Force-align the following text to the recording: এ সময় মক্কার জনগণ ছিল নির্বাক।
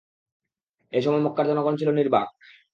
এ 0.93 0.99
সময় 1.01 1.23
মক্কার 1.23 1.45
জনগণ 1.49 1.73
ছিল 1.77 1.89
নির্বাক। 1.91 2.27